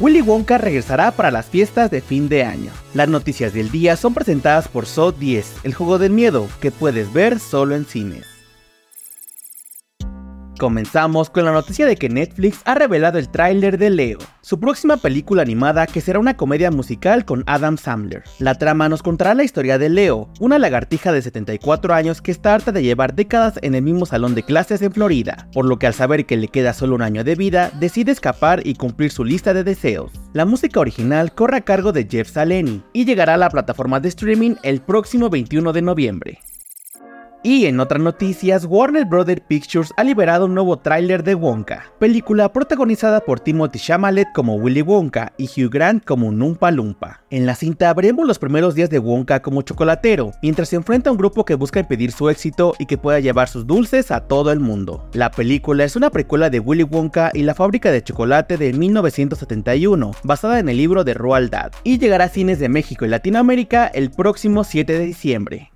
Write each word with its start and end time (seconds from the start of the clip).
Willy 0.00 0.22
Wonka 0.22 0.56
regresará 0.56 1.10
para 1.10 1.30
las 1.30 1.44
fiestas 1.44 1.90
de 1.90 2.00
fin 2.00 2.30
de 2.30 2.42
año. 2.42 2.72
Las 2.94 3.10
noticias 3.10 3.52
del 3.52 3.70
día 3.70 3.96
son 3.96 4.14
presentadas 4.14 4.66
por 4.66 4.86
So 4.86 5.12
10, 5.12 5.56
el 5.62 5.74
juego 5.74 5.98
del 5.98 6.10
miedo, 6.10 6.48
que 6.62 6.70
puedes 6.70 7.12
ver 7.12 7.38
solo 7.38 7.74
en 7.74 7.84
cines. 7.84 8.39
Comenzamos 10.60 11.30
con 11.30 11.46
la 11.46 11.52
noticia 11.52 11.86
de 11.86 11.96
que 11.96 12.10
Netflix 12.10 12.60
ha 12.66 12.74
revelado 12.74 13.18
el 13.18 13.30
tráiler 13.30 13.78
de 13.78 13.88
Leo, 13.88 14.18
su 14.42 14.60
próxima 14.60 14.98
película 14.98 15.40
animada 15.40 15.86
que 15.86 16.02
será 16.02 16.18
una 16.18 16.36
comedia 16.36 16.70
musical 16.70 17.24
con 17.24 17.44
Adam 17.46 17.78
Sandler. 17.78 18.24
La 18.38 18.56
trama 18.56 18.90
nos 18.90 19.02
contará 19.02 19.32
la 19.32 19.42
historia 19.42 19.78
de 19.78 19.88
Leo, 19.88 20.28
una 20.38 20.58
lagartija 20.58 21.12
de 21.12 21.22
74 21.22 21.94
años 21.94 22.20
que 22.20 22.30
está 22.30 22.52
harta 22.52 22.72
de 22.72 22.82
llevar 22.82 23.14
décadas 23.14 23.58
en 23.62 23.74
el 23.74 23.80
mismo 23.80 24.04
salón 24.04 24.34
de 24.34 24.42
clases 24.42 24.82
en 24.82 24.92
Florida, 24.92 25.48
por 25.54 25.64
lo 25.64 25.78
que 25.78 25.86
al 25.86 25.94
saber 25.94 26.26
que 26.26 26.36
le 26.36 26.48
queda 26.48 26.74
solo 26.74 26.94
un 26.94 27.00
año 27.00 27.24
de 27.24 27.36
vida, 27.36 27.70
decide 27.80 28.12
escapar 28.12 28.60
y 28.66 28.74
cumplir 28.74 29.12
su 29.12 29.24
lista 29.24 29.54
de 29.54 29.64
deseos. 29.64 30.12
La 30.34 30.44
música 30.44 30.78
original 30.78 31.34
corre 31.34 31.56
a 31.56 31.62
cargo 31.62 31.92
de 31.92 32.06
Jeff 32.06 32.32
Saleni 32.32 32.82
y 32.92 33.06
llegará 33.06 33.32
a 33.32 33.38
la 33.38 33.48
plataforma 33.48 33.98
de 33.98 34.10
streaming 34.10 34.56
el 34.62 34.82
próximo 34.82 35.30
21 35.30 35.72
de 35.72 35.80
noviembre. 35.80 36.38
Y 37.42 37.64
en 37.64 37.80
otras 37.80 38.02
noticias, 38.02 38.66
Warner 38.66 39.06
Bros. 39.06 39.24
Pictures 39.48 39.92
ha 39.96 40.04
liberado 40.04 40.44
un 40.44 40.54
nuevo 40.54 40.78
tráiler 40.78 41.24
de 41.24 41.34
Wonka, 41.34 41.86
película 41.98 42.52
protagonizada 42.52 43.20
por 43.20 43.40
Timothy 43.40 43.78
Chalamet 43.78 44.28
como 44.34 44.56
Willy 44.56 44.82
Wonka 44.82 45.32
y 45.38 45.44
Hugh 45.44 45.70
Grant 45.70 46.04
como 46.04 46.32
Numpa 46.32 46.70
Lumpa. 46.70 47.22
En 47.30 47.46
la 47.46 47.54
cinta 47.54 47.94
veremos 47.94 48.26
los 48.26 48.38
primeros 48.38 48.74
días 48.74 48.90
de 48.90 48.98
Wonka 48.98 49.40
como 49.40 49.62
chocolatero, 49.62 50.32
mientras 50.42 50.68
se 50.68 50.76
enfrenta 50.76 51.08
a 51.08 51.12
un 51.12 51.18
grupo 51.18 51.46
que 51.46 51.54
busca 51.54 51.80
impedir 51.80 52.12
su 52.12 52.28
éxito 52.28 52.74
y 52.78 52.84
que 52.84 52.98
pueda 52.98 53.20
llevar 53.20 53.48
sus 53.48 53.66
dulces 53.66 54.10
a 54.10 54.20
todo 54.20 54.52
el 54.52 54.60
mundo. 54.60 55.08
La 55.14 55.30
película 55.30 55.84
es 55.84 55.96
una 55.96 56.10
precuela 56.10 56.50
de 56.50 56.60
Willy 56.60 56.82
Wonka 56.82 57.30
y 57.32 57.42
la 57.42 57.54
fábrica 57.54 57.90
de 57.90 58.04
chocolate 58.04 58.58
de 58.58 58.74
1971, 58.74 60.10
basada 60.24 60.58
en 60.58 60.68
el 60.68 60.76
libro 60.76 61.04
de 61.04 61.14
Roald 61.14 61.50
Dahl, 61.50 61.70
y 61.84 61.98
llegará 61.98 62.24
a 62.24 62.28
cines 62.28 62.58
de 62.58 62.68
México 62.68 63.06
y 63.06 63.08
Latinoamérica 63.08 63.86
el 63.86 64.10
próximo 64.10 64.62
7 64.62 64.92
de 64.92 65.06
diciembre. 65.06 65.70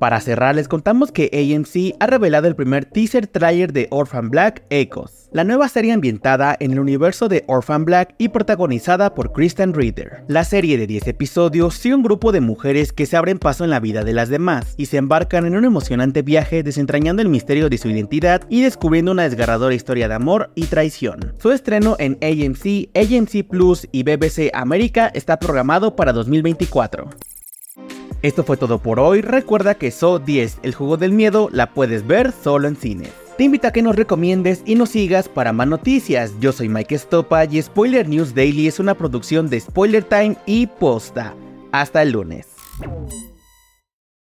Para 0.00 0.18
cerrar, 0.22 0.54
les 0.54 0.66
contamos 0.66 1.12
que 1.12 1.28
AMC 1.30 1.94
ha 2.00 2.06
revelado 2.06 2.48
el 2.48 2.56
primer 2.56 2.86
teaser 2.86 3.26
trailer 3.26 3.74
de 3.74 3.86
Orphan 3.90 4.30
Black 4.30 4.62
Echoes, 4.70 5.28
la 5.30 5.44
nueva 5.44 5.68
serie 5.68 5.92
ambientada 5.92 6.56
en 6.58 6.72
el 6.72 6.80
universo 6.80 7.28
de 7.28 7.44
Orphan 7.48 7.84
Black 7.84 8.14
y 8.16 8.30
protagonizada 8.30 9.14
por 9.14 9.34
Kristen 9.34 9.74
Ritter. 9.74 10.24
La 10.26 10.44
serie 10.44 10.78
de 10.78 10.86
10 10.86 11.08
episodios 11.08 11.74
sigue 11.74 11.94
un 11.94 12.02
grupo 12.02 12.32
de 12.32 12.40
mujeres 12.40 12.94
que 12.94 13.04
se 13.04 13.18
abren 13.18 13.38
paso 13.38 13.62
en 13.62 13.68
la 13.68 13.78
vida 13.78 14.02
de 14.02 14.14
las 14.14 14.30
demás 14.30 14.72
y 14.78 14.86
se 14.86 14.96
embarcan 14.96 15.44
en 15.44 15.54
un 15.54 15.66
emocionante 15.66 16.22
viaje 16.22 16.62
desentrañando 16.62 17.20
el 17.20 17.28
misterio 17.28 17.68
de 17.68 17.76
su 17.76 17.90
identidad 17.90 18.40
y 18.48 18.62
descubriendo 18.62 19.12
una 19.12 19.24
desgarradora 19.24 19.74
historia 19.74 20.08
de 20.08 20.14
amor 20.14 20.50
y 20.54 20.64
traición. 20.64 21.34
Su 21.38 21.52
estreno 21.52 21.96
en 21.98 22.16
AMC, 22.22 22.88
AMC 22.96 23.46
Plus 23.46 23.86
y 23.92 24.04
BBC 24.04 24.48
América 24.54 25.10
está 25.12 25.38
programado 25.38 25.94
para 25.94 26.14
2024. 26.14 27.10
Esto 28.22 28.44
fue 28.44 28.56
todo 28.56 28.78
por 28.78 29.00
hoy. 29.00 29.22
Recuerda 29.22 29.74
que 29.74 29.90
So 29.90 30.18
10, 30.18 30.58
el 30.62 30.74
juego 30.74 30.96
del 30.96 31.12
miedo, 31.12 31.48
la 31.52 31.72
puedes 31.72 32.06
ver 32.06 32.32
solo 32.32 32.68
en 32.68 32.76
cines. 32.76 33.10
Te 33.38 33.44
invito 33.44 33.68
a 33.68 33.72
que 33.72 33.80
nos 33.80 33.96
recomiendes 33.96 34.62
y 34.66 34.74
nos 34.74 34.90
sigas 34.90 35.28
para 35.28 35.54
más 35.54 35.66
noticias. 35.66 36.32
Yo 36.40 36.52
soy 36.52 36.68
Mike 36.68 36.98
Stopa 36.98 37.46
y 37.46 37.62
Spoiler 37.62 38.06
News 38.06 38.34
Daily 38.34 38.66
es 38.66 38.78
una 38.78 38.94
producción 38.94 39.48
de 39.48 39.60
Spoiler 39.60 40.04
Time 40.04 40.36
y 40.44 40.66
Posta. 40.66 41.34
Hasta 41.72 42.02
el 42.02 42.10
lunes. 42.10 42.46